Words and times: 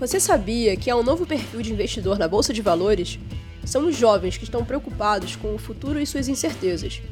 Você 0.00 0.18
sabia 0.18 0.74
que 0.76 0.88
há 0.88 0.96
um 0.96 1.02
novo 1.02 1.26
perfil 1.26 1.60
de 1.60 1.70
investidor 1.70 2.18
na 2.18 2.26
bolsa 2.26 2.54
de 2.54 2.62
valores? 2.62 3.18
São 3.66 3.86
os 3.86 3.94
jovens 3.94 4.38
que 4.38 4.44
estão 4.44 4.64
preocupados 4.64 5.36
com 5.36 5.54
o 5.54 5.58
futuro 5.58 6.00
e 6.00 6.06
suas 6.06 6.26
incertezas. 6.26 7.02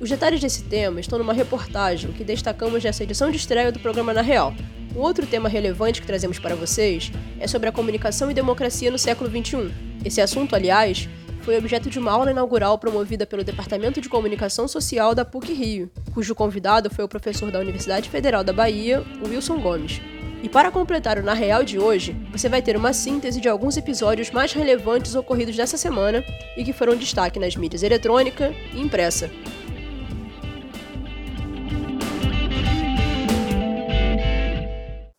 Os 0.00 0.10
detalhes 0.10 0.40
desse 0.40 0.64
tema 0.64 0.98
estão 0.98 1.16
numa 1.16 1.32
reportagem 1.32 2.10
que 2.10 2.24
destacamos 2.24 2.82
nessa 2.82 3.04
edição 3.04 3.30
de 3.30 3.36
estreia 3.36 3.70
do 3.70 3.78
programa 3.78 4.12
Na 4.12 4.20
Real. 4.20 4.52
Um 4.96 4.98
outro 4.98 5.24
tema 5.24 5.48
relevante 5.48 6.00
que 6.00 6.08
trazemos 6.08 6.40
para 6.40 6.56
vocês 6.56 7.12
é 7.38 7.46
sobre 7.46 7.68
a 7.68 7.72
comunicação 7.72 8.28
e 8.28 8.34
democracia 8.34 8.90
no 8.90 8.98
século 8.98 9.30
XXI. 9.30 9.72
Esse 10.04 10.20
assunto, 10.20 10.56
aliás, 10.56 11.08
foi 11.42 11.56
objeto 11.56 11.88
de 11.88 12.00
uma 12.00 12.10
aula 12.10 12.32
inaugural 12.32 12.76
promovida 12.78 13.24
pelo 13.24 13.44
Departamento 13.44 14.00
de 14.00 14.08
Comunicação 14.08 14.66
Social 14.66 15.14
da 15.14 15.24
PUC 15.24 15.52
Rio, 15.52 15.88
cujo 16.12 16.34
convidado 16.34 16.90
foi 16.90 17.04
o 17.04 17.08
professor 17.08 17.52
da 17.52 17.60
Universidade 17.60 18.10
Federal 18.10 18.42
da 18.42 18.52
Bahia, 18.52 19.04
Wilson 19.24 19.60
Gomes. 19.60 20.00
E 20.44 20.48
para 20.48 20.70
completar 20.70 21.16
o 21.16 21.22
Na 21.22 21.32
Real 21.32 21.64
de 21.64 21.78
hoje, 21.78 22.12
você 22.30 22.50
vai 22.50 22.60
ter 22.60 22.76
uma 22.76 22.92
síntese 22.92 23.40
de 23.40 23.48
alguns 23.48 23.78
episódios 23.78 24.30
mais 24.30 24.52
relevantes 24.52 25.14
ocorridos 25.14 25.56
dessa 25.56 25.78
semana 25.78 26.22
e 26.54 26.62
que 26.62 26.70
foram 26.74 26.94
destaque 26.94 27.38
nas 27.38 27.56
mídias 27.56 27.82
eletrônica 27.82 28.52
e 28.74 28.78
impressa. 28.78 29.30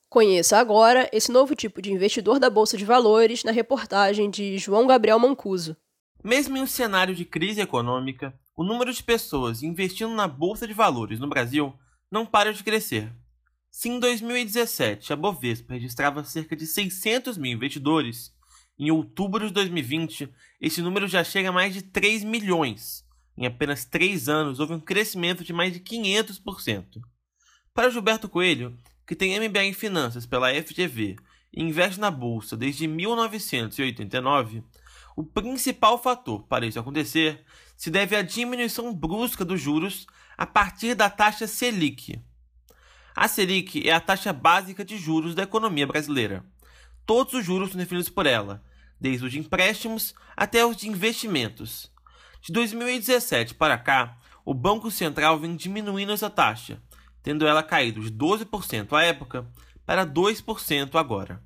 Conheça 0.08 0.60
agora 0.60 1.10
esse 1.12 1.32
novo 1.32 1.56
tipo 1.56 1.82
de 1.82 1.92
investidor 1.92 2.38
da 2.38 2.48
Bolsa 2.48 2.78
de 2.78 2.86
Valores 2.86 3.44
na 3.44 3.52
reportagem 3.52 4.30
de 4.30 4.60
João 4.60 4.86
Gabriel 4.86 5.18
Mancuso. 5.18 5.76
Mesmo 6.24 6.56
em 6.56 6.62
um 6.62 6.68
cenário 6.68 7.16
de 7.16 7.26
crise 7.26 7.62
econômica, 7.62 8.32
o 8.56 8.64
número 8.64 8.94
de 8.94 9.02
pessoas 9.02 9.64
investindo 9.64 10.14
na 10.14 10.28
Bolsa 10.28 10.68
de 10.68 10.74
Valores 10.74 11.20
no 11.20 11.28
Brasil 11.28 11.74
não 12.12 12.28
para 12.28 12.54
de 12.54 12.64
crescer. 12.64 13.12
Se 13.78 13.90
em 13.90 14.00
2017 14.00 15.12
a 15.12 15.18
Bovespa 15.18 15.74
registrava 15.74 16.24
cerca 16.24 16.56
de 16.56 16.66
600 16.66 17.38
mil 17.38 17.52
investidores, 17.52 18.34
em 18.80 18.90
outubro 18.90 19.46
de 19.46 19.54
2020 19.54 20.30
esse 20.62 20.82
número 20.82 21.10
já 21.10 21.26
chega 21.26 21.50
a 21.50 21.52
mais 21.52 21.74
de 21.74 21.82
3 21.82 22.24
milhões. 22.24 23.06
Em 23.38 23.46
apenas 23.46 23.84
3 23.84 24.30
anos 24.30 24.62
houve 24.62 24.72
um 24.72 24.80
crescimento 24.80 25.44
de 25.44 25.52
mais 25.52 25.74
de 25.74 25.82
500%. 25.82 27.02
Para 27.74 27.90
Gilberto 27.90 28.30
Coelho, 28.30 28.78
que 29.06 29.14
tem 29.14 29.38
MBA 29.38 29.66
em 29.66 29.74
Finanças 29.74 30.26
pela 30.26 30.54
FGV 30.54 31.18
e 31.52 31.62
investe 31.62 32.00
na 32.00 32.10
Bolsa 32.10 32.56
desde 32.56 32.88
1989, 32.88 34.64
o 35.18 35.24
principal 35.26 36.02
fator 36.02 36.44
para 36.44 36.66
isso 36.66 36.80
acontecer 36.80 37.44
se 37.76 37.92
deve 37.92 38.16
à 38.16 38.22
diminuição 38.22 38.96
brusca 38.96 39.44
dos 39.44 39.60
juros 39.60 40.08
a 40.38 40.46
partir 40.46 40.96
da 40.96 41.10
taxa 41.10 41.46
Selic, 41.46 42.18
a 43.16 43.30
Selic 43.30 43.88
é 43.88 43.94
a 43.94 44.00
taxa 44.02 44.34
básica 44.34 44.84
de 44.84 44.98
juros 44.98 45.34
da 45.34 45.44
economia 45.44 45.88
brasileira. 45.88 46.44
Todos 47.06 47.34
os 47.34 47.46
juros 47.46 47.70
são 47.70 47.80
definidos 47.80 48.10
por 48.10 48.26
ela, 48.26 48.62
desde 49.00 49.26
os 49.26 49.32
de 49.32 49.40
empréstimos 49.40 50.14
até 50.36 50.66
os 50.66 50.76
de 50.76 50.90
investimentos. 50.90 51.90
De 52.42 52.52
2017 52.52 53.54
para 53.54 53.78
cá, 53.78 54.18
o 54.44 54.54
Banco 54.54 54.92
Central 54.92 55.40
vem 55.40 55.56
diminuindo 55.56 56.12
essa 56.12 56.30
taxa, 56.30 56.82
tendo 57.24 57.48
ela 57.48 57.64
caído 57.64 58.02
de 58.02 58.12
12% 58.12 58.92
à 58.92 59.04
época 59.04 59.50
para 59.86 60.06
2% 60.06 60.96
agora. 60.96 61.42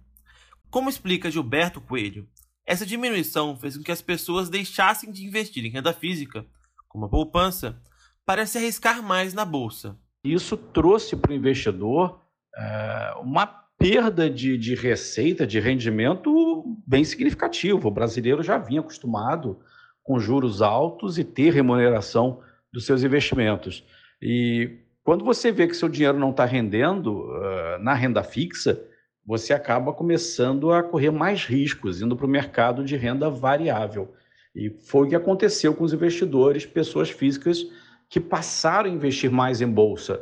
Como 0.72 0.89
explica 0.89 1.30
Gilberto 1.30 1.80
Coelho, 1.80 2.28
essa 2.66 2.86
diminuição 2.86 3.56
fez 3.56 3.78
com 3.78 3.83
que 3.83 3.92
as 3.92 4.02
pessoas 4.02 4.50
deixassem 4.50 5.11
de 5.11 5.23
investir 5.23 5.64
em 5.66 5.70
renda 5.70 5.94
física, 5.94 6.45
como 6.88 7.06
a 7.06 7.09
poupança, 7.09 7.80
para 8.26 8.45
se 8.45 8.58
arriscar 8.58 9.04
mais 9.04 9.33
na 9.33 9.45
bolsa. 9.45 9.98
Isso 10.23 10.58
trouxe 10.58 11.16
para 11.16 11.31
o 11.31 11.36
investidor 11.36 12.20
é, 12.56 13.14
uma 13.22 13.48
perda 13.78 14.30
de, 14.30 14.58
de 14.58 14.76
receita, 14.76 15.48
de 15.48 15.59
rendimento 15.59 16.78
bem 16.86 17.06
significativo. 17.06 17.88
O 17.88 17.92
brasileiro 17.92 18.44
já 18.44 18.58
vinha 18.58 18.82
acostumado 18.82 19.60
com 20.04 20.20
juros 20.20 20.61
altos 20.61 21.17
e 21.17 21.23
ter 21.23 21.54
remuneração 21.54 22.42
dos 22.73 22.86
seus 22.86 23.04
investimentos. 23.04 23.86
E 24.21 24.80
quando 25.04 25.23
você 25.23 25.52
vê 25.52 25.67
que 25.67 25.73
seu 25.73 25.88
dinheiro 25.88 26.20
não 26.20 26.32
está 26.32 26.44
rendendo 26.44 27.21
uh, 27.21 27.80
na 27.80 27.94
renda 27.94 28.21
fixa, 28.21 28.83
você 29.26 29.54
acaba 29.54 29.94
começando 29.94 30.71
a 30.71 30.83
correr 30.83 31.11
mais 31.11 31.45
riscos, 31.45 32.02
indo 32.02 32.15
para 32.15 32.26
o 32.26 32.30
mercado 32.30 32.83
de 32.83 32.98
renda 32.98 33.30
variável. 33.30 34.14
E 34.54 34.70
foi 34.70 35.05
o 35.05 35.10
que 35.10 35.15
aconteceu 35.15 35.73
com 35.73 35.83
os 35.83 35.94
investidores, 35.94 36.65
pessoas 36.65 37.10
físicas 37.10 37.65
que 38.09 38.20
passaram 38.20 38.89
a 38.89 38.93
investir 38.93 39.31
mais 39.31 39.61
em 39.61 39.71
bolsa. 39.71 40.20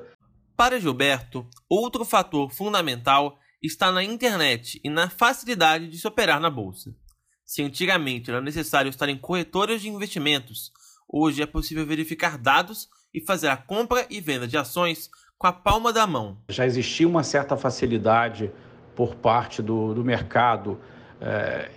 Para 0.55 0.79
Gilberto, 0.79 1.47
outro 1.69 2.03
fator 2.03 2.51
fundamental 2.51 3.39
está 3.61 3.91
na 3.91 4.03
internet 4.03 4.79
e 4.83 4.89
na 4.89 5.09
facilidade 5.09 5.87
de 5.87 5.97
se 5.97 6.07
operar 6.07 6.39
na 6.39 6.49
bolsa. 6.49 6.93
Se 7.45 7.63
antigamente 7.63 8.29
era 8.29 8.41
necessário 8.41 8.89
estar 8.89 9.07
em 9.07 9.17
corretoras 9.17 9.81
de 9.81 9.87
investimentos, 9.87 10.71
hoje 11.07 11.41
é 11.41 11.45
possível 11.45 11.85
verificar 11.85 12.37
dados 12.37 12.89
e 13.13 13.21
fazer 13.21 13.47
a 13.47 13.55
compra 13.55 14.05
e 14.09 14.19
venda 14.19 14.47
de 14.47 14.57
ações 14.57 15.09
com 15.37 15.47
a 15.47 15.53
palma 15.53 15.93
da 15.93 16.05
mão. 16.05 16.37
Já 16.49 16.65
existia 16.65 17.07
uma 17.07 17.23
certa 17.23 17.55
facilidade 17.55 18.51
por 18.95 19.15
parte 19.15 19.61
do, 19.61 19.93
do 19.93 20.03
mercado 20.03 20.79
é, 21.22 21.69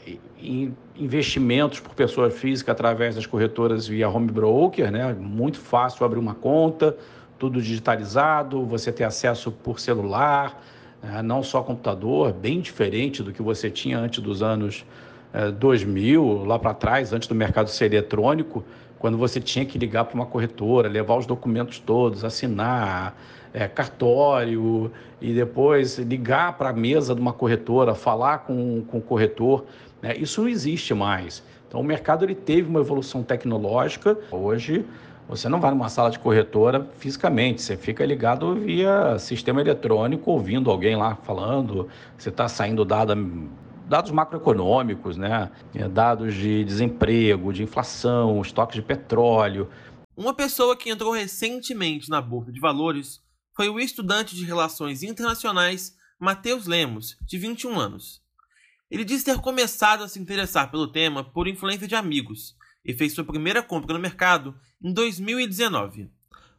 investimentos 0.96 1.80
por 1.80 1.94
pessoa 1.94 2.30
física 2.30 2.72
através 2.72 3.14
das 3.14 3.26
corretoras 3.26 3.86
via 3.86 4.08
home 4.08 4.30
broker, 4.30 4.90
né? 4.90 5.14
Muito 5.14 5.58
fácil 5.58 6.04
abrir 6.04 6.18
uma 6.18 6.34
conta, 6.34 6.96
tudo 7.38 7.60
digitalizado, 7.60 8.64
você 8.66 8.92
ter 8.92 9.04
acesso 9.04 9.50
por 9.50 9.80
celular, 9.80 10.62
né? 11.02 11.22
não 11.22 11.42
só 11.42 11.62
computador, 11.62 12.32
bem 12.32 12.60
diferente 12.60 13.22
do 13.22 13.32
que 13.32 13.42
você 13.42 13.70
tinha 13.70 13.98
antes 13.98 14.22
dos 14.22 14.42
anos 14.42 14.84
2000, 15.58 16.44
lá 16.44 16.58
para 16.58 16.74
trás, 16.74 17.12
antes 17.12 17.28
do 17.28 17.34
mercado 17.34 17.68
ser 17.68 17.86
eletrônico, 17.86 18.64
quando 18.98 19.16
você 19.16 19.40
tinha 19.40 19.64
que 19.64 19.78
ligar 19.78 20.04
para 20.04 20.14
uma 20.14 20.26
corretora, 20.26 20.88
levar 20.88 21.16
os 21.16 21.26
documentos 21.26 21.78
todos, 21.78 22.24
assinar, 22.24 23.16
é, 23.52 23.66
cartório 23.66 24.92
e 25.20 25.32
depois 25.32 25.98
ligar 25.98 26.56
para 26.56 26.70
a 26.70 26.72
mesa 26.72 27.14
de 27.14 27.20
uma 27.20 27.32
corretora, 27.32 27.94
falar 27.94 28.38
com, 28.38 28.82
com 28.86 28.98
o 28.98 29.00
corretor. 29.00 29.64
Né? 30.02 30.16
Isso 30.16 30.42
não 30.42 30.48
existe 30.48 30.94
mais. 30.94 31.42
Então 31.66 31.80
o 31.80 31.84
mercado 31.84 32.24
ele 32.24 32.34
teve 32.34 32.68
uma 32.68 32.80
evolução 32.80 33.22
tecnológica. 33.22 34.18
Hoje 34.30 34.84
você 35.28 35.48
não 35.48 35.60
vai 35.60 35.70
numa 35.70 35.88
sala 35.88 36.10
de 36.10 36.18
corretora 36.18 36.88
fisicamente, 36.98 37.62
você 37.62 37.76
fica 37.76 38.04
ligado 38.04 38.52
via 38.56 39.16
sistema 39.16 39.60
eletrônico, 39.60 40.28
ouvindo 40.28 40.68
alguém 40.68 40.96
lá 40.96 41.14
falando, 41.14 41.88
você 42.18 42.30
está 42.30 42.48
saindo 42.48 42.84
dado, 42.84 43.12
dados 43.90 44.12
macroeconômicos, 44.12 45.16
né? 45.16 45.50
É, 45.74 45.88
dados 45.88 46.32
de 46.32 46.64
desemprego, 46.64 47.52
de 47.52 47.64
inflação, 47.64 48.40
estoques 48.40 48.76
de 48.76 48.82
petróleo. 48.82 49.68
Uma 50.16 50.32
pessoa 50.32 50.76
que 50.76 50.90
entrou 50.90 51.12
recentemente 51.12 52.08
na 52.08 52.22
Bolsa 52.22 52.52
de 52.52 52.60
Valores 52.60 53.20
foi 53.56 53.68
o 53.68 53.80
estudante 53.80 54.36
de 54.36 54.44
Relações 54.44 55.02
Internacionais 55.02 55.96
Matheus 56.20 56.66
Lemos, 56.66 57.16
de 57.26 57.36
21 57.36 57.80
anos. 57.80 58.22
Ele 58.88 59.04
diz 59.04 59.24
ter 59.24 59.38
começado 59.38 60.04
a 60.04 60.08
se 60.08 60.20
interessar 60.20 60.70
pelo 60.70 60.86
tema 60.86 61.24
por 61.24 61.48
influência 61.48 61.88
de 61.88 61.96
amigos 61.96 62.54
e 62.84 62.94
fez 62.94 63.12
sua 63.12 63.24
primeira 63.24 63.60
compra 63.60 63.92
no 63.92 64.00
mercado 64.00 64.54
em 64.80 64.92
2019. 64.92 66.08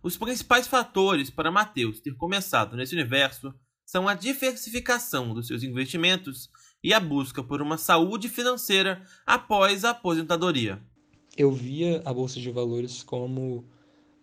Os 0.04 0.18
principais 0.18 0.68
fatores 0.68 1.30
para 1.30 1.52
Matheus 1.52 2.02
ter 2.02 2.14
começado 2.16 2.76
nesse 2.76 2.94
universo 2.94 3.54
são 3.86 4.08
a 4.08 4.14
diversificação 4.14 5.34
dos 5.34 5.48
seus 5.48 5.64
investimentos 5.64 6.50
e 6.84 6.94
a 6.94 7.00
busca 7.00 7.44
por 7.44 7.62
uma 7.62 7.78
saúde 7.78 8.28
financeira 8.28 9.04
após 9.26 9.86
a 9.86 9.92
aposentadoria. 9.92 10.82
Eu 11.38 11.52
via 11.52 12.02
a 12.04 12.14
bolsa 12.14 12.40
de 12.40 12.52
valores 12.52 13.04
como 13.04 13.66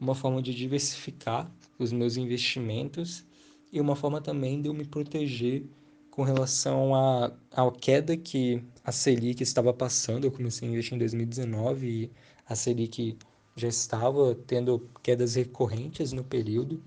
uma 0.01 0.15
forma 0.15 0.43
de 0.43 0.55
diversificar 0.55 1.51
os 1.79 1.93
meus 1.93 2.17
investimentos 2.17 3.25
e 3.73 3.81
uma 3.81 3.97
forma 3.97 4.21
também 4.21 4.61
de 4.61 4.69
eu 4.69 4.75
me 4.75 4.85
proteger 4.85 5.65
com 6.11 6.23
relação 6.23 6.95
à, 6.95 7.33
à 7.53 7.71
queda 7.71 8.17
que 8.17 8.63
a 8.85 8.91
Selic 8.91 9.43
estava 9.43 9.73
passando. 9.73 10.25
Eu 10.25 10.33
comecei 10.33 10.69
a 10.69 10.71
investir 10.71 10.95
em 10.95 10.99
2019 10.99 11.87
e 11.87 12.11
a 12.47 12.55
Selic 12.55 13.17
já 13.55 13.69
estava 13.69 14.35
tendo 14.35 14.89
quedas 15.03 15.35
recorrentes 15.35 16.13
no 16.13 16.25
período. 16.25 16.83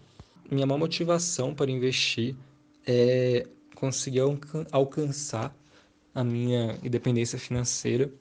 Minha 0.49 0.65
maior 0.65 0.79
motivação 0.79 1.55
para 1.55 1.71
investir 1.71 2.35
é 2.85 3.47
conseguir 3.75 4.21
alcançar 4.71 5.55
a 6.13 6.23
minha 6.23 6.77
independência 6.83 7.39
financeira 7.39 8.11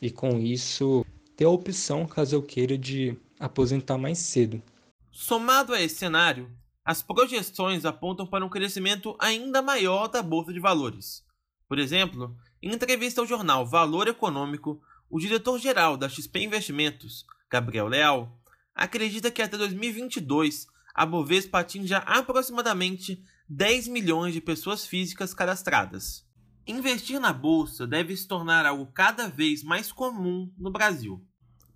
e 0.00 0.10
com 0.10 0.38
isso 0.38 1.04
ter 1.36 1.44
a 1.44 1.50
opção, 1.50 2.06
caso 2.06 2.36
eu 2.36 2.42
queira, 2.42 2.76
de 2.76 3.16
aposentar 3.38 3.98
mais 3.98 4.18
cedo. 4.18 4.62
Somado 5.10 5.72
a 5.72 5.80
esse 5.80 5.96
cenário, 5.96 6.50
as 6.84 7.02
projeções 7.02 7.84
apontam 7.84 8.26
para 8.26 8.44
um 8.44 8.48
crescimento 8.48 9.16
ainda 9.18 9.60
maior 9.60 10.08
da 10.08 10.22
bolsa 10.22 10.52
de 10.52 10.60
valores. 10.60 11.24
Por 11.68 11.78
exemplo, 11.78 12.36
em 12.62 12.72
entrevista 12.72 13.20
ao 13.20 13.26
jornal 13.26 13.66
Valor 13.66 14.08
Econômico, 14.08 14.80
o 15.10 15.18
diretor-geral 15.18 15.96
da 15.96 16.08
XP 16.08 16.40
Investimentos, 16.40 17.24
Gabriel 17.50 17.88
Leal, 17.88 18.38
acredita 18.74 19.30
que 19.30 19.42
até 19.42 19.56
2022 19.56 20.66
a 20.94 21.06
Bovespa 21.06 21.60
atinja 21.60 21.98
aproximadamente 21.98 23.22
10 23.48 23.88
milhões 23.88 24.34
de 24.34 24.40
pessoas 24.40 24.86
físicas 24.86 25.32
cadastradas. 25.32 26.27
Investir 26.68 27.18
na 27.18 27.32
bolsa 27.32 27.86
deve 27.86 28.14
se 28.14 28.28
tornar 28.28 28.66
algo 28.66 28.92
cada 28.92 29.26
vez 29.26 29.62
mais 29.62 29.90
comum 29.90 30.52
no 30.58 30.70
Brasil. 30.70 31.18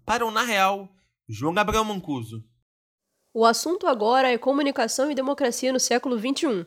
Para 0.05 0.27
o 0.27 0.31
Na 0.31 0.43
Real, 0.43 0.87
João 1.27 1.55
Gabriel 1.55 1.83
Mancuso. 1.83 2.45
O 3.33 3.47
assunto 3.47 3.87
agora 3.87 4.31
é 4.31 4.37
comunicação 4.37 5.11
e 5.11 5.15
democracia 5.15 5.73
no 5.73 5.81
século 5.81 6.19
XXI. 6.19 6.67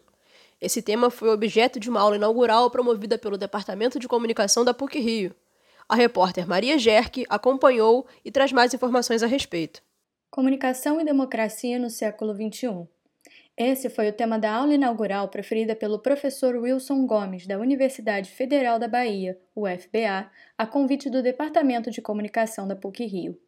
Esse 0.60 0.81
tema 0.81 1.12
foi 1.12 1.30
objeto 1.30 1.80
de 1.80 1.88
uma 1.88 2.01
aula 2.01 2.16
inaugural 2.16 2.72
promovida 2.72 3.16
pelo 3.16 3.38
Departamento 3.38 4.00
de 4.00 4.07
Comunicação 4.07 4.66
da 4.66 4.74
PUC 4.74 5.00
Rio. 5.00 5.36
A 5.88 5.95
repórter 5.95 6.48
Maria 6.48 6.80
Gerke 6.80 7.27
acompanhou 7.30 8.07
e 8.24 8.31
traz 8.31 8.51
mais 8.51 8.74
informações 8.74 9.22
a 9.22 9.27
respeito. 9.27 9.83
Comunicação 10.31 11.00
e 11.00 11.06
democracia 11.06 11.77
no 11.77 11.92
século 11.92 12.33
XXI. 12.33 12.88
Esse 13.57 13.89
foi 13.89 14.09
o 14.09 14.13
tema 14.13 14.37
da 14.37 14.51
aula 14.51 14.73
inaugural 14.73 15.29
preferida 15.29 15.73
pelo 15.77 15.99
professor 15.99 16.57
Wilson 16.57 17.05
Gomes, 17.07 17.47
da 17.47 17.57
Universidade 17.57 18.29
Federal 18.29 18.77
da 18.77 18.85
Bahia, 18.85 19.39
UFBA, 19.55 20.29
a 20.57 20.67
convite 20.67 21.09
do 21.09 21.23
Departamento 21.23 21.89
de 21.89 22.01
Comunicação 22.01 22.67
da 22.67 22.75
PUC 22.75 23.05
Rio. 23.05 23.39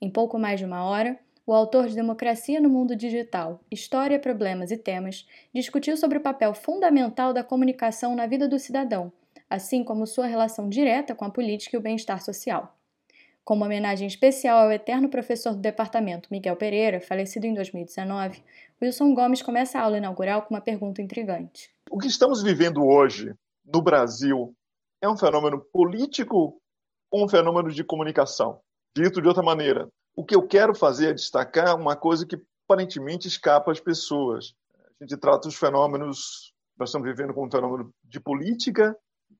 Em 0.00 0.08
pouco 0.08 0.38
mais 0.38 0.60
de 0.60 0.66
uma 0.66 0.84
hora, 0.84 1.18
o 1.44 1.52
autor 1.52 1.88
de 1.88 1.96
Democracia 1.96 2.60
no 2.60 2.70
Mundo 2.70 2.94
Digital, 2.94 3.60
História, 3.68 4.20
Problemas 4.20 4.70
e 4.70 4.76
Temas, 4.76 5.26
discutiu 5.52 5.96
sobre 5.96 6.18
o 6.18 6.22
papel 6.22 6.54
fundamental 6.54 7.32
da 7.32 7.42
comunicação 7.42 8.14
na 8.14 8.28
vida 8.28 8.46
do 8.46 8.56
cidadão, 8.56 9.12
assim 9.48 9.82
como 9.82 10.06
sua 10.06 10.26
relação 10.26 10.68
direta 10.68 11.12
com 11.12 11.24
a 11.24 11.30
política 11.30 11.76
e 11.76 11.78
o 11.80 11.82
bem-estar 11.82 12.22
social. 12.22 12.79
Com 13.44 13.54
uma 13.54 13.66
homenagem 13.66 14.06
especial 14.06 14.64
ao 14.64 14.72
eterno 14.72 15.08
professor 15.08 15.54
do 15.54 15.60
departamento, 15.60 16.28
Miguel 16.30 16.56
Pereira, 16.56 17.00
falecido 17.00 17.46
em 17.46 17.54
2019, 17.54 18.44
Wilson 18.80 19.14
Gomes 19.14 19.42
começa 19.42 19.78
a 19.78 19.82
aula 19.82 19.98
inaugural 19.98 20.42
com 20.42 20.54
uma 20.54 20.60
pergunta 20.60 21.02
intrigante. 21.02 21.70
O 21.90 21.98
que 21.98 22.06
estamos 22.06 22.42
vivendo 22.42 22.82
hoje 22.84 23.34
no 23.64 23.82
Brasil 23.82 24.54
é 25.02 25.08
um 25.08 25.16
fenômeno 25.16 25.60
político 25.72 26.60
ou 27.10 27.24
um 27.24 27.28
fenômeno 27.28 27.70
de 27.70 27.82
comunicação? 27.82 28.60
Dito 28.96 29.20
de 29.20 29.28
outra 29.28 29.42
maneira, 29.42 29.88
o 30.14 30.24
que 30.24 30.34
eu 30.34 30.46
quero 30.46 30.74
fazer 30.74 31.10
é 31.10 31.14
destacar 31.14 31.76
uma 31.76 31.96
coisa 31.96 32.26
que 32.26 32.36
aparentemente 32.68 33.26
escapa 33.26 33.72
às 33.72 33.80
pessoas. 33.80 34.54
A 35.00 35.04
gente 35.04 35.18
trata 35.18 35.48
os 35.48 35.56
fenômenos, 35.56 36.52
nós 36.78 36.90
estamos 36.90 37.08
vivendo 37.08 37.34
com 37.34 37.46
um 37.46 37.50
fenômeno 37.50 37.92
de 38.04 38.20
política, 38.20 38.96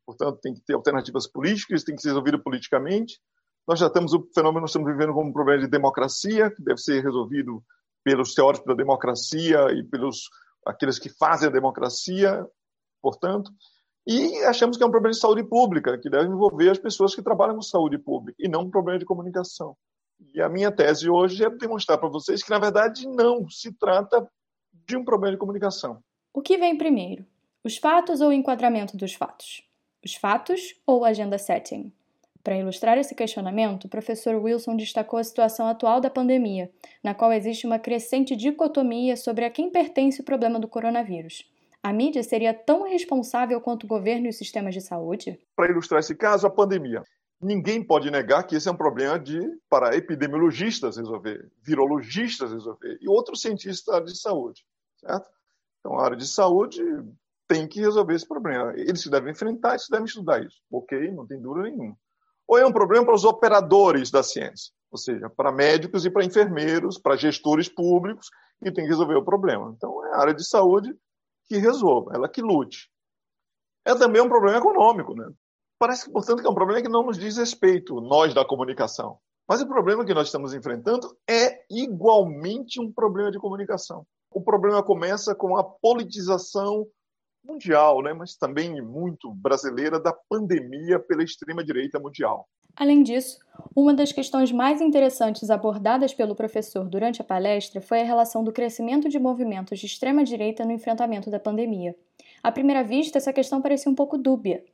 portanto, 0.07 0.41
tem 0.41 0.55
que 0.55 0.63
ter 0.63 0.75
alternativas 0.75 1.27
políticas, 1.27 1.85
tem 1.85 1.95
que 1.95 2.03
ser 2.03 2.09
resolvido 2.09 2.43
politicamente. 2.43 3.21
Nós 3.67 3.79
já 3.79 3.89
temos 3.89 4.13
o 4.13 4.29
fenômeno, 4.35 4.63
nós 4.63 4.71
estamos 4.71 4.91
vivendo 4.91 5.13
como 5.13 5.31
um 5.31 5.33
problema 5.33 5.61
de 5.63 5.69
democracia, 5.69 6.51
que 6.51 6.63
deve 6.63 6.79
ser 6.79 7.03
resolvido 7.03 7.63
pelos 8.03 8.35
teóricos 8.35 8.67
da 8.67 8.75
democracia 8.75 9.71
e 9.73 9.83
pelos 9.85 10.29
aqueles 10.67 10.99
que 10.99 11.09
fazem 11.09 11.49
a 11.49 11.53
democracia, 11.53 12.47
portanto. 13.01 13.51
E 14.07 14.45
achamos 14.45 14.77
que 14.77 14.83
é 14.83 14.87
um 14.87 14.91
problema 14.91 15.13
de 15.13 15.21
saúde 15.21 15.45
pública, 15.45 15.99
que 15.99 16.11
deve 16.11 16.27
envolver 16.27 16.71
as 16.71 16.79
pessoas 16.79 17.15
que 17.15 17.23
trabalham 17.23 17.55
com 17.55 17.63
saúde 17.63 17.99
pública, 17.99 18.37
e 18.43 18.49
não 18.49 18.63
um 18.63 18.71
problema 18.71 18.99
de 18.99 19.05
comunicação. 19.05 19.77
E 20.35 20.41
a 20.41 20.49
minha 20.49 20.71
tese 20.71 21.09
hoje 21.09 21.45
é 21.45 21.51
demonstrar 21.51 21.99
para 21.99 22.09
vocês 22.09 22.43
que, 22.43 22.51
na 22.51 22.59
verdade, 22.59 23.07
não 23.07 23.49
se 23.49 23.73
trata 23.73 24.29
de 24.73 24.97
um 24.97 25.05
problema 25.05 25.33
de 25.33 25.39
comunicação. 25.39 26.03
O 26.33 26.43
que 26.43 26.59
vem 26.59 26.77
primeiro? 26.77 27.25
Os 27.65 27.77
fatos 27.77 28.21
ou 28.21 28.29
o 28.29 28.33
enquadramento 28.33 28.97
dos 28.97 29.15
fatos? 29.15 29.63
Os 30.05 30.15
fatos 30.15 30.75
ou 30.87 31.05
agenda 31.05 31.39
setting? 31.39 31.93
Para 32.43 32.57
ilustrar 32.57 32.97
esse 32.97 33.15
questionamento, 33.15 33.85
o 33.85 33.89
professor 33.89 34.35
Wilson 34.35 34.75
destacou 34.75 35.19
a 35.19 35.25
situação 35.25 35.67
atual 35.67 36.01
da 36.01 36.09
pandemia, 36.09 36.71
na 37.05 37.15
qual 37.15 37.33
existe 37.33 37.67
uma 37.67 37.79
crescente 37.79 38.35
dicotomia 38.35 39.15
sobre 39.17 39.45
a 39.45 39.51
quem 39.51 39.71
pertence 39.71 40.23
o 40.23 40.25
problema 40.25 40.59
do 40.59 40.67
coronavírus. 40.67 41.45
A 41.83 41.93
mídia 41.93 42.23
seria 42.23 42.55
tão 42.55 42.85
responsável 42.85 43.61
quanto 43.61 43.85
o 43.85 43.87
governo 43.87 44.27
e 44.27 44.31
os 44.31 44.39
sistemas 44.39 44.75
de 44.75 44.81
saúde? 44.81 45.39
Para 45.55 45.71
ilustrar 45.71 46.01
esse 46.01 46.15
caso, 46.15 46.47
a 46.47 46.51
pandemia. 46.51 47.03
Ninguém 47.43 47.83
pode 47.83 48.11
negar 48.11 48.43
que 48.45 48.55
esse 48.55 48.69
é 48.69 48.73
um 48.73 48.77
problema 48.77 49.19
de 49.19 49.41
para 49.69 49.97
epidemiologistas 49.97 50.97
resolver, 50.97 51.51
virologistas 51.63 52.53
resolver 52.53 52.99
e 53.01 53.09
outros 53.09 53.41
cientistas 53.41 54.05
de 54.05 54.19
saúde, 54.19 54.63
certo? 54.99 55.29
Então, 55.79 55.99
a 55.99 56.05
área 56.05 56.17
de 56.17 56.27
saúde 56.27 56.83
tem 57.49 57.67
que 57.67 57.81
resolver 57.81 58.15
esse 58.15 58.29
problema. 58.29 58.73
Eles 58.77 59.01
se 59.01 59.11
devem 59.11 59.33
enfrentar, 59.33 59.71
eles 59.71 59.89
devem 59.91 60.05
estudar 60.05 60.45
isso. 60.45 60.61
Ok, 60.71 61.11
não 61.13 61.27
tem 61.27 61.41
dúvida 61.41 61.71
nenhuma 61.71 61.97
ou 62.51 62.59
é 62.59 62.67
um 62.67 62.73
problema 62.73 63.05
para 63.05 63.15
os 63.15 63.25
operadores 63.25 64.11
da 64.11 64.25
ciência, 64.25 64.73
ou 64.91 64.99
seja, 64.99 65.31
para 65.31 65.53
médicos 65.53 66.05
e 66.05 66.11
para 66.11 66.25
enfermeiros, 66.25 66.99
para 66.99 67.17
gestores 67.17 67.69
públicos 67.69 68.29
que 68.59 68.73
tem 68.73 68.83
que 68.83 68.91
resolver 68.91 69.15
o 69.15 69.25
problema. 69.25 69.73
Então, 69.77 70.05
é 70.05 70.17
a 70.17 70.19
área 70.19 70.35
de 70.35 70.45
saúde 70.45 70.93
que 71.45 71.59
resolva, 71.59 72.11
ela 72.13 72.29
que 72.29 72.43
lute. 72.43 72.91
É 73.85 73.95
também 73.95 74.21
um 74.21 74.29
problema 74.29 74.59
econômico, 74.59 75.15
né? 75.15 75.31
Parece, 75.79 76.11
portanto, 76.11 76.41
que 76.41 76.47
é 76.49 76.51
um 76.51 76.55
problema 76.55 76.83
que 76.83 76.89
não 76.89 77.05
nos 77.05 77.17
diz 77.17 77.37
respeito, 77.37 78.01
nós 78.01 78.35
da 78.35 78.45
comunicação. 78.45 79.21
Mas 79.49 79.61
o 79.61 79.69
problema 79.69 80.05
que 80.05 80.13
nós 80.13 80.27
estamos 80.27 80.53
enfrentando 80.53 81.17
é 81.29 81.65
igualmente 81.71 82.81
um 82.81 82.93
problema 82.93 83.31
de 83.31 83.39
comunicação. 83.39 84.05
O 84.29 84.43
problema 84.43 84.83
começa 84.83 85.37
com 85.37 85.57
a 85.57 85.63
politização 85.63 86.85
mundial, 87.45 88.03
né, 88.03 88.13
mas 88.13 88.37
também 88.37 88.81
muito 88.81 89.33
brasileira, 89.35 90.01
da 90.01 90.13
pandemia 90.13 90.99
pela 90.99 91.23
extrema-direita 91.23 91.99
mundial. 91.99 92.49
Além 92.77 93.03
disso, 93.03 93.39
uma 93.75 93.93
das 93.93 94.13
questões 94.13 94.53
mais 94.53 94.81
interessantes 94.81 95.51
abordadas 95.51 96.15
pelo 96.15 96.35
professor 96.35 96.89
durante 96.89 97.21
a 97.21 97.25
palestra 97.25 97.81
foi 97.81 98.01
a 98.01 98.05
relação 98.05 98.45
do 98.45 98.53
crescimento 98.53 99.09
de 99.09 99.19
movimentos 99.19 99.79
de 99.79 99.87
extrema-direita 99.87 100.65
no 100.65 100.73
enfrentamento 100.73 101.31
da 101.31 101.41
pandemia. 101.41 101.95
À 102.43 102.51
primeira 102.51 102.83
vista, 102.83 103.19
essa 103.19 103.33
questão 103.33 103.61
parecia 103.61 103.91
um 103.91 103.95
pouco 103.95 104.17
dúbia. 104.17 104.65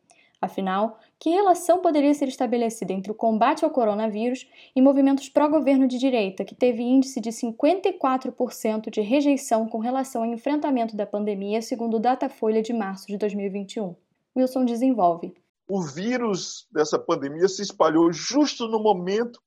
Afinal, 0.40 0.98
que 1.18 1.30
relação 1.30 1.80
poderia 1.80 2.12
ser 2.12 2.28
estabelecida 2.28 2.92
entre 2.92 3.10
o 3.10 3.14
combate 3.14 3.64
ao 3.64 3.70
coronavírus 3.70 4.46
e 4.74 4.82
movimentos 4.82 5.28
pró-governo 5.28 5.88
de 5.88 5.98
direita, 5.98 6.44
que 6.44 6.54
teve 6.54 6.82
índice 6.82 7.20
de 7.20 7.30
54% 7.30 8.90
de 8.90 9.00
rejeição 9.00 9.66
com 9.66 9.78
relação 9.78 10.22
ao 10.22 10.28
enfrentamento 10.28 10.94
da 10.94 11.06
pandemia, 11.06 11.62
segundo 11.62 11.96
o 11.96 12.00
Datafolha 12.00 12.62
de 12.62 12.72
março 12.72 13.06
de 13.06 13.16
2021? 13.16 13.96
Wilson 14.36 14.66
desenvolve. 14.66 15.34
O 15.68 15.82
vírus 15.82 16.68
dessa 16.70 16.98
pandemia 16.98 17.48
se 17.48 17.62
espalhou 17.62 18.12
justo 18.12 18.68
no 18.68 18.78
momento 18.78 19.40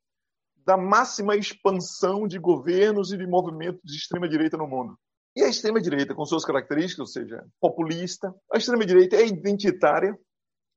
da 0.65 0.75
máxima 0.75 1.35
expansão 1.35 2.27
de 2.27 2.37
governos 2.37 3.11
e 3.11 3.17
de 3.17 3.25
movimentos 3.25 3.81
de 3.83 3.95
extrema-direita 3.95 4.57
no 4.57 4.67
mundo. 4.67 4.97
E 5.35 5.43
a 5.43 5.47
extrema-direita, 5.47 6.13
com 6.13 6.25
suas 6.25 6.43
características, 6.43 6.99
ou 6.99 7.05
seja, 7.05 7.45
populista, 7.61 8.35
a 8.51 8.57
extrema-direita 8.57 9.15
é 9.15 9.25
identitária, 9.25 10.17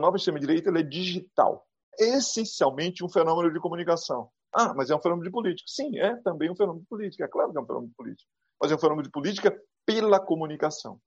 nova 0.02 0.16
extrema-direita 0.16 0.70
é 0.70 0.82
digital. 0.82 1.64
É 1.98 2.16
essencialmente 2.16 3.04
um 3.04 3.08
fenômeno 3.08 3.52
de 3.52 3.60
comunicação. 3.60 4.28
Ah, 4.52 4.74
mas 4.74 4.90
é 4.90 4.96
um 4.96 5.00
fenômeno 5.00 5.24
de 5.24 5.30
política. 5.30 5.66
Sim, 5.70 5.96
é 5.98 6.16
também 6.16 6.50
um 6.50 6.56
fenômeno 6.56 6.82
de 6.82 6.88
política. 6.88 7.24
É 7.24 7.28
claro 7.28 7.52
que 7.52 7.58
é 7.58 7.60
um 7.60 7.66
fenômeno 7.66 7.88
de 7.88 7.94
política. 7.94 8.28
Mas 8.60 8.72
é 8.72 8.74
um 8.74 8.78
fenômeno 8.78 9.04
de 9.04 9.10
política 9.10 9.56
pela 9.86 10.18
comunicação. 10.20 10.98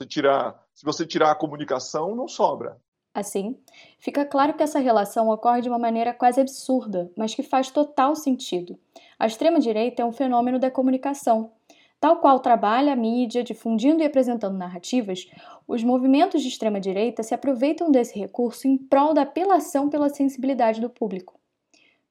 Se, 0.00 0.08
tirar, 0.08 0.60
se 0.74 0.84
você 0.84 1.06
tirar 1.06 1.30
a 1.30 1.34
comunicação, 1.34 2.16
não 2.16 2.26
sobra. 2.26 2.80
Assim, 3.14 3.60
fica 3.98 4.24
claro 4.24 4.54
que 4.54 4.62
essa 4.62 4.78
relação 4.78 5.28
ocorre 5.28 5.60
de 5.60 5.68
uma 5.68 5.78
maneira 5.78 6.14
quase 6.14 6.40
absurda, 6.40 7.12
mas 7.14 7.34
que 7.34 7.42
faz 7.42 7.70
total 7.70 8.16
sentido. 8.16 8.78
A 9.18 9.26
extrema-direita 9.26 10.00
é 10.00 10.04
um 10.04 10.12
fenômeno 10.12 10.58
da 10.58 10.70
comunicação, 10.70 11.52
Tal 12.02 12.16
qual 12.16 12.40
trabalha 12.40 12.94
a 12.94 12.96
mídia 12.96 13.44
difundindo 13.44 14.02
e 14.02 14.04
apresentando 14.04 14.58
narrativas, 14.58 15.30
os 15.68 15.84
movimentos 15.84 16.42
de 16.42 16.48
extrema-direita 16.48 17.22
se 17.22 17.32
aproveitam 17.32 17.92
desse 17.92 18.18
recurso 18.18 18.66
em 18.66 18.76
prol 18.76 19.14
da 19.14 19.22
apelação 19.22 19.88
pela 19.88 20.08
sensibilidade 20.08 20.80
do 20.80 20.90
público. 20.90 21.38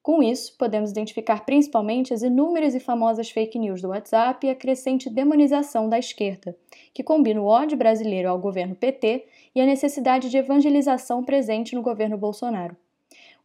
Com 0.02 0.22
isso, 0.22 0.56
podemos 0.56 0.90
identificar 0.90 1.44
principalmente 1.44 2.14
as 2.14 2.22
inúmeras 2.22 2.74
e 2.74 2.80
famosas 2.80 3.30
fake 3.30 3.58
news 3.58 3.82
do 3.82 3.88
WhatsApp 3.88 4.46
e 4.46 4.50
a 4.50 4.54
crescente 4.54 5.10
demonização 5.10 5.90
da 5.90 5.98
esquerda, 5.98 6.56
que 6.94 7.02
combina 7.02 7.42
o 7.42 7.44
ódio 7.44 7.76
brasileiro 7.76 8.30
ao 8.30 8.38
governo 8.38 8.74
PT 8.74 9.26
e 9.54 9.60
a 9.60 9.66
necessidade 9.66 10.30
de 10.30 10.38
evangelização 10.38 11.22
presente 11.22 11.74
no 11.74 11.82
governo 11.82 12.16
Bolsonaro. 12.16 12.74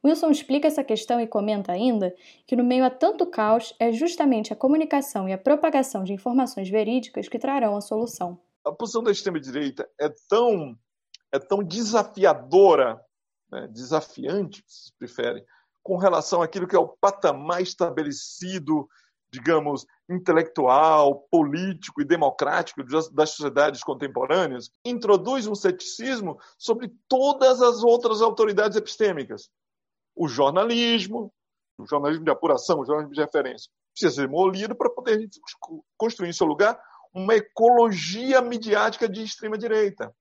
Wilson 0.05 0.29
explica 0.29 0.67
essa 0.67 0.83
questão 0.83 1.19
e 1.19 1.27
comenta 1.27 1.71
ainda 1.71 2.15
que, 2.45 2.55
no 2.55 2.63
meio 2.63 2.85
a 2.85 2.89
tanto 2.89 3.25
caos, 3.25 3.73
é 3.79 3.91
justamente 3.91 4.53
a 4.53 4.55
comunicação 4.55 5.27
e 5.27 5.33
a 5.33 5.37
propagação 5.37 6.03
de 6.03 6.13
informações 6.13 6.69
verídicas 6.69 7.27
que 7.27 7.39
trarão 7.39 7.75
a 7.75 7.81
solução. 7.81 8.39
A 8.63 8.71
posição 8.71 9.03
da 9.03 9.11
extrema-direita 9.11 9.89
é 9.99 10.09
tão, 10.29 10.77
é 11.31 11.39
tão 11.39 11.63
desafiadora, 11.63 13.01
né, 13.51 13.67
desafiante, 13.67 14.63
se 14.67 14.93
preferem, 14.97 15.43
com 15.81 15.97
relação 15.97 16.41
àquilo 16.41 16.67
que 16.67 16.75
é 16.75 16.79
o 16.79 16.87
patamar 16.87 17.61
estabelecido, 17.61 18.87
digamos, 19.31 19.85
intelectual, 20.09 21.27
político 21.31 22.01
e 22.01 22.05
democrático 22.05 22.83
das 22.83 23.29
sociedades 23.31 23.83
contemporâneas, 23.83 24.69
introduz 24.85 25.47
um 25.47 25.55
ceticismo 25.55 26.37
sobre 26.57 26.93
todas 27.07 27.61
as 27.61 27.83
outras 27.83 28.21
autoridades 28.21 28.77
epistêmicas 28.77 29.49
o 30.17 30.27
jornalismo, 30.27 31.31
o 31.77 31.85
jornalismo 31.85 32.25
de 32.25 32.31
apuração, 32.31 32.79
o 32.79 32.85
jornalismo 32.85 33.13
de 33.13 33.21
referência, 33.21 33.69
precisa 33.93 34.15
ser 34.15 34.27
demolido 34.27 34.75
para 34.75 34.89
poder 34.89 35.27
construir 35.97 36.29
em 36.29 36.33
seu 36.33 36.47
lugar 36.47 36.79
uma 37.13 37.35
ecologia 37.35 38.41
midiática 38.41 39.07
de 39.07 39.23
extrema-direita. 39.23 40.13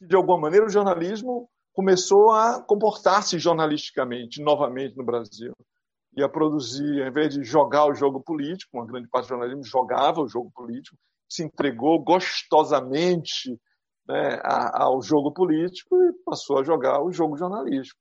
De 0.00 0.16
alguma 0.16 0.40
maneira, 0.40 0.66
o 0.66 0.70
jornalismo 0.70 1.48
começou 1.72 2.30
a 2.32 2.62
comportar-se 2.62 3.38
jornalisticamente 3.38 4.42
novamente 4.42 4.96
no 4.96 5.04
Brasil 5.04 5.52
e 6.16 6.22
a 6.22 6.28
produzir, 6.28 7.02
ao 7.02 7.08
invés 7.08 7.34
de 7.34 7.42
jogar 7.42 7.86
o 7.86 7.94
jogo 7.94 8.22
político, 8.22 8.76
uma 8.76 8.86
grande 8.86 9.08
parte 9.08 9.26
do 9.26 9.30
jornalismo 9.30 9.64
jogava 9.64 10.20
o 10.20 10.28
jogo 10.28 10.50
político, 10.54 10.96
se 11.28 11.42
entregou 11.42 12.02
gostosamente 12.02 13.58
né, 14.06 14.40
ao 14.44 15.02
jogo 15.02 15.32
político 15.32 15.96
e 15.96 16.12
passou 16.24 16.58
a 16.58 16.62
jogar 16.62 17.02
o 17.02 17.10
jogo 17.10 17.36
jornalístico. 17.36 17.98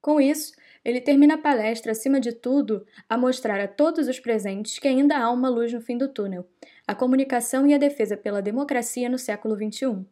Com 0.00 0.20
isso, 0.20 0.52
ele 0.88 1.02
termina 1.02 1.34
a 1.34 1.38
palestra, 1.38 1.92
acima 1.92 2.18
de 2.18 2.32
tudo, 2.32 2.86
a 3.06 3.18
mostrar 3.18 3.60
a 3.60 3.68
todos 3.68 4.08
os 4.08 4.18
presentes 4.18 4.78
que 4.78 4.88
ainda 4.88 5.18
há 5.18 5.30
uma 5.30 5.50
luz 5.50 5.70
no 5.70 5.82
fim 5.82 5.98
do 5.98 6.08
túnel: 6.08 6.46
a 6.86 6.94
comunicação 6.94 7.66
e 7.66 7.74
a 7.74 7.78
defesa 7.78 8.16
pela 8.16 8.40
democracia 8.40 9.06
no 9.06 9.18
século 9.18 9.54
XXI. 9.54 10.06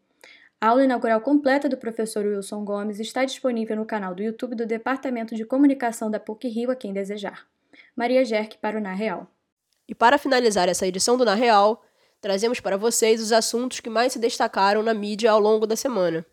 A 0.61 0.69
aula 0.69 0.85
inaugural 0.85 1.23
completa 1.23 1.67
do 1.67 1.79
professor 1.79 2.27
Wilson 2.27 2.63
Gomes 2.63 3.01
está 3.01 3.25
disponível 3.25 3.75
no 3.75 3.87
canal 3.87 4.15
do 4.15 4.23
YouTube 4.23 4.55
do 4.55 4.67
Departamento 4.67 5.35
de 5.35 5.47
Comunicação 5.47 6.11
da 6.11 6.21
PUC 6.21 6.47
Rio 6.49 6.71
a 6.71 6.77
quem 6.77 6.93
desejar. 6.93 7.47
Maria 7.95 8.23
Jerk 8.23 8.59
para 8.59 8.77
o 8.77 8.81
Na 8.81 8.93
Real. 8.93 9.27
E 9.89 9.95
para 9.95 10.19
finalizar 10.19 10.69
essa 10.69 10.87
edição 10.87 11.17
do 11.17 11.25
Na 11.25 11.35
Real, 11.35 11.83
trazemos 12.21 12.61
para 12.61 12.77
vocês 12.77 13.23
os 13.23 13.33
assuntos 13.33 13.81
que 13.81 13.89
mais 13.89 14.13
se 14.13 14.19
destacaram 14.19 14.83
na 14.83 14.93
mídia 14.93 15.31
ao 15.31 15.41
longo 15.41 15.67
da 15.67 15.77
semana. 15.77 16.27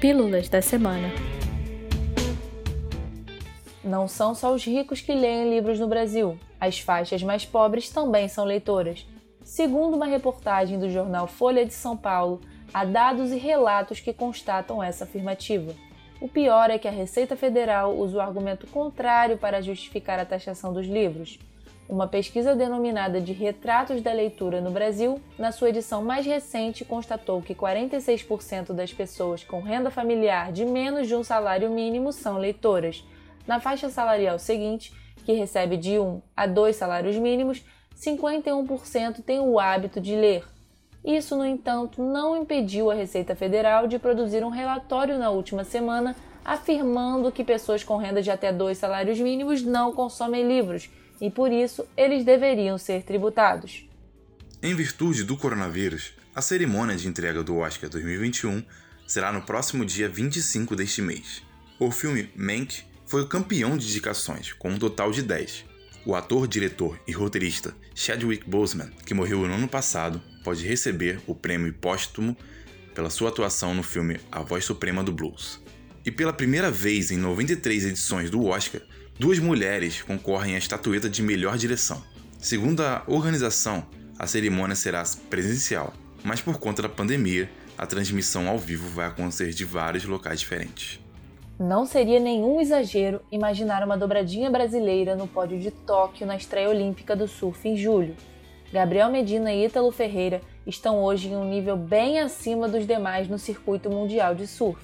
Pílulas 0.00 0.48
da 0.48 0.62
semana. 0.62 1.08
Não 3.90 4.06
são 4.06 4.36
só 4.36 4.54
os 4.54 4.64
ricos 4.64 5.00
que 5.00 5.12
leem 5.12 5.50
livros 5.50 5.80
no 5.80 5.88
Brasil. 5.88 6.38
As 6.60 6.78
faixas 6.78 7.24
mais 7.24 7.44
pobres 7.44 7.90
também 7.90 8.28
são 8.28 8.44
leitoras. 8.44 9.04
Segundo 9.42 9.96
uma 9.96 10.06
reportagem 10.06 10.78
do 10.78 10.88
jornal 10.88 11.26
Folha 11.26 11.66
de 11.66 11.74
São 11.74 11.96
Paulo, 11.96 12.40
há 12.72 12.84
dados 12.84 13.32
e 13.32 13.36
relatos 13.36 13.98
que 13.98 14.12
constatam 14.12 14.80
essa 14.80 15.02
afirmativa. 15.02 15.74
O 16.20 16.28
pior 16.28 16.70
é 16.70 16.78
que 16.78 16.86
a 16.86 16.92
Receita 16.92 17.34
Federal 17.34 17.92
usa 17.96 18.18
o 18.18 18.20
argumento 18.20 18.64
contrário 18.68 19.36
para 19.36 19.60
justificar 19.60 20.20
a 20.20 20.24
taxação 20.24 20.72
dos 20.72 20.86
livros. 20.86 21.40
Uma 21.88 22.06
pesquisa 22.06 22.54
denominada 22.54 23.20
de 23.20 23.32
Retratos 23.32 24.00
da 24.00 24.12
Leitura 24.12 24.60
no 24.60 24.70
Brasil, 24.70 25.20
na 25.36 25.50
sua 25.50 25.70
edição 25.70 26.04
mais 26.04 26.24
recente, 26.24 26.84
constatou 26.84 27.42
que 27.42 27.56
46% 27.56 28.72
das 28.72 28.92
pessoas 28.92 29.42
com 29.42 29.60
renda 29.60 29.90
familiar 29.90 30.52
de 30.52 30.64
menos 30.64 31.08
de 31.08 31.16
um 31.16 31.24
salário 31.24 31.68
mínimo 31.68 32.12
são 32.12 32.38
leitoras. 32.38 33.04
Na 33.46 33.60
faixa 33.60 33.88
salarial 33.90 34.38
seguinte, 34.38 34.92
que 35.24 35.32
recebe 35.32 35.76
de 35.76 35.98
1 35.98 36.22
a 36.36 36.46
2 36.46 36.76
salários 36.76 37.16
mínimos, 37.16 37.62
51% 37.96 39.22
tem 39.22 39.40
o 39.40 39.58
hábito 39.58 40.00
de 40.00 40.14
ler. 40.14 40.44
Isso, 41.04 41.36
no 41.36 41.44
entanto, 41.44 42.02
não 42.02 42.36
impediu 42.36 42.90
a 42.90 42.94
Receita 42.94 43.34
Federal 43.34 43.86
de 43.86 43.98
produzir 43.98 44.44
um 44.44 44.50
relatório 44.50 45.18
na 45.18 45.30
última 45.30 45.64
semana 45.64 46.14
afirmando 46.44 47.30
que 47.30 47.44
pessoas 47.44 47.84
com 47.84 47.96
renda 47.96 48.22
de 48.22 48.30
até 48.30 48.52
dois 48.52 48.78
salários 48.78 49.18
mínimos 49.18 49.62
não 49.62 49.92
consomem 49.92 50.46
livros 50.46 50.88
e 51.20 51.30
por 51.30 51.52
isso 51.52 51.86
eles 51.96 52.24
deveriam 52.24 52.78
ser 52.78 53.02
tributados. 53.02 53.86
Em 54.62 54.74
virtude 54.74 55.24
do 55.24 55.36
coronavírus, 55.36 56.14
a 56.34 56.42
cerimônia 56.42 56.96
de 56.96 57.08
entrega 57.08 57.42
do 57.42 57.58
Oscar 57.58 57.88
2021 57.90 58.62
será 59.06 59.32
no 59.32 59.42
próximo 59.42 59.84
dia 59.84 60.08
25 60.08 60.76
deste 60.76 61.02
mês. 61.02 61.42
O 61.78 61.90
filme 61.90 62.30
Mank 62.36 62.84
foi 63.10 63.22
o 63.22 63.26
campeão 63.26 63.76
de 63.76 63.88
indicações, 63.88 64.52
com 64.52 64.70
um 64.70 64.78
total 64.78 65.10
de 65.10 65.20
10. 65.20 65.64
O 66.06 66.14
ator, 66.14 66.46
diretor 66.46 66.96
e 67.08 67.12
roteirista 67.12 67.74
Chadwick 67.92 68.48
Boseman, 68.48 68.88
que 69.04 69.12
morreu 69.12 69.40
no 69.48 69.52
ano 69.52 69.66
passado, 69.66 70.22
pode 70.44 70.64
receber 70.64 71.20
o 71.26 71.34
prêmio 71.34 71.74
póstumo 71.74 72.36
pela 72.94 73.10
sua 73.10 73.30
atuação 73.30 73.74
no 73.74 73.82
filme 73.82 74.20
A 74.30 74.42
Voz 74.42 74.64
Suprema 74.64 75.02
do 75.02 75.10
Blues. 75.10 75.60
E 76.06 76.10
pela 76.12 76.32
primeira 76.32 76.70
vez 76.70 77.10
em 77.10 77.16
93 77.16 77.86
edições 77.86 78.30
do 78.30 78.44
Oscar, 78.44 78.80
duas 79.18 79.40
mulheres 79.40 80.02
concorrem 80.02 80.54
à 80.54 80.58
estatueta 80.58 81.10
de 81.10 81.20
melhor 81.20 81.58
direção. 81.58 82.00
Segundo 82.38 82.80
a 82.80 83.02
organização, 83.08 83.84
a 84.20 84.26
cerimônia 84.28 84.76
será 84.76 85.02
presencial, 85.28 85.92
mas 86.22 86.40
por 86.40 86.60
conta 86.60 86.82
da 86.82 86.88
pandemia, 86.88 87.50
a 87.76 87.86
transmissão 87.86 88.46
ao 88.46 88.56
vivo 88.56 88.88
vai 88.88 89.08
acontecer 89.08 89.50
de 89.52 89.64
vários 89.64 90.04
locais 90.04 90.38
diferentes. 90.38 91.00
Não 91.60 91.84
seria 91.84 92.18
nenhum 92.18 92.58
exagero 92.58 93.20
imaginar 93.30 93.84
uma 93.84 93.94
dobradinha 93.94 94.48
brasileira 94.48 95.14
no 95.14 95.28
pódio 95.28 95.60
de 95.60 95.70
Tóquio 95.70 96.26
na 96.26 96.34
estreia 96.34 96.70
olímpica 96.70 97.14
do 97.14 97.28
surf 97.28 97.68
em 97.68 97.76
julho. 97.76 98.16
Gabriel 98.72 99.10
Medina 99.10 99.52
e 99.52 99.66
Ítalo 99.66 99.90
Ferreira 99.90 100.40
estão 100.66 101.04
hoje 101.04 101.28
em 101.28 101.36
um 101.36 101.44
nível 101.44 101.76
bem 101.76 102.18
acima 102.18 102.66
dos 102.66 102.86
demais 102.86 103.28
no 103.28 103.38
circuito 103.38 103.90
mundial 103.90 104.34
de 104.34 104.46
surf. 104.46 104.82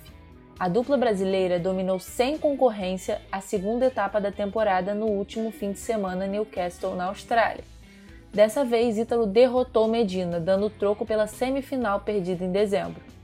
A 0.59 0.69
dupla 0.69 0.99
brasileira 0.99 1.59
dominou 1.59 1.99
sem 1.99 2.37
concorrência 2.37 3.23
a 3.33 3.41
segunda 3.41 3.87
etapa 3.87 4.21
da 4.21 4.31
temporada 4.31 4.95
no 4.95 5.07
último 5.07 5.51
fim 5.51 5.73
de 5.73 5.79
semana 5.79 6.27
em 6.27 6.31
Newcastle, 6.31 6.95
na 6.95 7.07
Austrália. 7.07 7.65
Dessa 8.35 8.67
vez, 8.67 8.99
Ítalo 8.99 9.27
derrotou 9.27 9.89
Medina, 9.89 10.39
dando 10.39 10.69
troco 10.69 11.07
pela 11.07 11.27
semifinal 11.27 12.01
perdida 12.01 12.45
em 12.45 12.53
dezembro. 12.53 13.16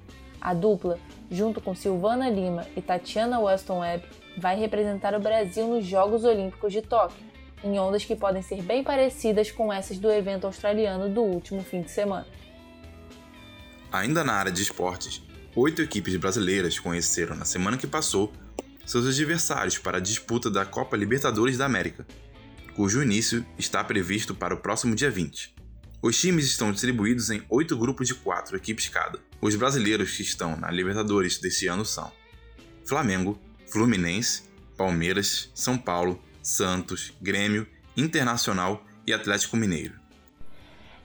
A 0.42 0.54
dupla, 0.54 0.98
junto 1.30 1.60
com 1.60 1.72
Silvana 1.72 2.28
Lima 2.28 2.66
e 2.76 2.82
Tatiana 2.82 3.38
Weston 3.38 3.78
Webb, 3.78 4.04
vai 4.36 4.58
representar 4.58 5.14
o 5.14 5.20
Brasil 5.20 5.68
nos 5.68 5.86
Jogos 5.86 6.24
Olímpicos 6.24 6.72
de 6.72 6.82
Tóquio, 6.82 7.24
em 7.62 7.78
ondas 7.78 8.04
que 8.04 8.16
podem 8.16 8.42
ser 8.42 8.60
bem 8.60 8.82
parecidas 8.82 9.52
com 9.52 9.72
essas 9.72 10.00
do 10.00 10.10
evento 10.10 10.44
australiano 10.44 11.08
do 11.08 11.22
último 11.22 11.62
fim 11.62 11.82
de 11.82 11.92
semana. 11.92 12.26
Ainda 13.92 14.24
na 14.24 14.32
área 14.32 14.50
de 14.50 14.60
esportes, 14.62 15.22
oito 15.54 15.80
equipes 15.80 16.16
brasileiras 16.16 16.76
conheceram 16.76 17.36
na 17.36 17.44
semana 17.44 17.76
que 17.76 17.86
passou 17.86 18.32
seus 18.84 19.06
adversários 19.06 19.78
para 19.78 19.98
a 19.98 20.00
disputa 20.00 20.50
da 20.50 20.66
Copa 20.66 20.96
Libertadores 20.96 21.56
da 21.56 21.66
América, 21.66 22.04
cujo 22.74 23.00
início 23.00 23.46
está 23.56 23.84
previsto 23.84 24.34
para 24.34 24.54
o 24.54 24.58
próximo 24.58 24.96
dia 24.96 25.08
20. 25.08 25.54
Os 26.02 26.20
times 26.20 26.46
estão 26.46 26.72
distribuídos 26.72 27.30
em 27.30 27.44
oito 27.48 27.76
grupos 27.76 28.08
de 28.08 28.14
quatro 28.14 28.56
equipes 28.56 28.88
cada. 28.88 29.20
Os 29.42 29.56
brasileiros 29.56 30.16
que 30.16 30.22
estão 30.22 30.56
na 30.56 30.70
Libertadores 30.70 31.36
deste 31.36 31.66
ano 31.66 31.84
são 31.84 32.12
Flamengo, 32.84 33.36
Fluminense, 33.66 34.44
Palmeiras, 34.76 35.50
São 35.52 35.76
Paulo, 35.76 36.22
Santos, 36.40 37.12
Grêmio, 37.20 37.66
Internacional 37.96 38.84
e 39.04 39.12
Atlético 39.12 39.56
Mineiro. 39.56 39.94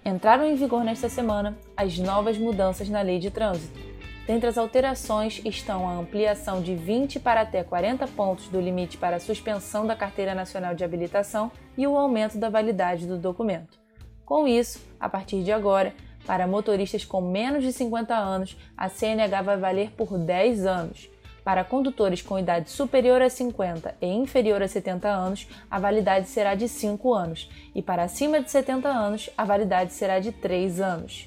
Entraram 0.05 0.45
em 0.45 0.55
vigor 0.55 0.83
nesta 0.83 1.09
semana 1.09 1.57
as 1.75 1.97
novas 1.97 2.37
mudanças 2.37 2.87
na 2.89 3.01
lei 3.01 3.17
de 3.17 3.31
trânsito. 3.31 3.79
Dentre 4.27 4.47
as 4.47 4.57
alterações 4.59 5.41
estão 5.43 5.89
a 5.89 5.97
ampliação 5.97 6.61
de 6.61 6.75
20 6.75 7.19
para 7.19 7.41
até 7.41 7.63
40 7.63 8.05
pontos 8.09 8.49
do 8.49 8.61
limite 8.61 8.99
para 8.99 9.15
a 9.15 9.19
suspensão 9.19 9.87
da 9.87 9.95
Carteira 9.95 10.35
Nacional 10.35 10.75
de 10.75 10.83
Habilitação 10.83 11.51
e 11.75 11.87
o 11.87 11.97
aumento 11.97 12.37
da 12.37 12.51
validade 12.51 13.07
do 13.07 13.17
documento. 13.17 13.79
Com 14.23 14.47
isso, 14.47 14.79
a 14.99 15.09
partir 15.09 15.41
de 15.43 15.51
agora, 15.51 15.95
para 16.27 16.45
motoristas 16.45 17.05
com 17.05 17.21
menos 17.21 17.63
de 17.63 17.71
50 17.71 18.13
anos, 18.13 18.57
a 18.75 18.89
CNH 18.89 19.41
vai 19.41 19.57
valer 19.57 19.91
por 19.91 20.17
10 20.17 20.65
anos. 20.65 21.09
Para 21.41 21.63
condutores 21.63 22.21
com 22.21 22.37
idade 22.37 22.69
superior 22.69 23.21
a 23.21 23.29
50 23.29 23.95
e 24.01 24.07
inferior 24.07 24.61
a 24.61 24.67
70 24.67 25.07
anos, 25.07 25.47
a 25.71 25.79
validade 25.79 26.27
será 26.27 26.53
de 26.55 26.67
5 26.67 27.13
anos, 27.13 27.49
e 27.73 27.81
para 27.81 28.03
acima 28.03 28.41
de 28.41 28.51
70 28.51 28.89
anos, 28.89 29.29
a 29.37 29.45
validade 29.45 29.93
será 29.93 30.19
de 30.19 30.33
3 30.33 30.81
anos. 30.81 31.25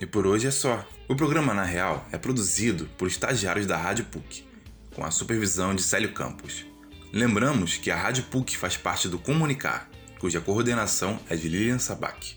E 0.00 0.04
por 0.04 0.26
hoje 0.26 0.48
é 0.48 0.50
só. 0.50 0.84
O 1.08 1.14
programa 1.14 1.54
Na 1.54 1.62
Real 1.62 2.04
é 2.10 2.18
produzido 2.18 2.86
por 2.98 3.06
estagiários 3.06 3.66
da 3.66 3.76
Rádio 3.76 4.06
PUC, 4.06 4.44
com 4.96 5.04
a 5.04 5.12
supervisão 5.12 5.72
de 5.72 5.82
Célio 5.82 6.12
Campos. 6.12 6.66
Lembramos 7.12 7.76
que 7.76 7.92
a 7.92 7.96
Rádio 7.96 8.24
PUC 8.24 8.56
faz 8.56 8.76
parte 8.76 9.08
do 9.08 9.20
Comunicar, 9.20 9.88
cuja 10.18 10.40
coordenação 10.40 11.20
é 11.30 11.36
de 11.36 11.48
Lilian 11.48 11.78
Sabac. 11.78 12.36